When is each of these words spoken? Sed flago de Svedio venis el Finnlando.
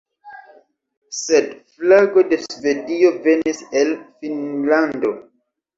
Sed 1.17 1.51
flago 1.75 2.25
de 2.33 2.41
Svedio 2.49 3.15
venis 3.29 3.65
el 3.85 3.97
Finnlando. 4.03 5.19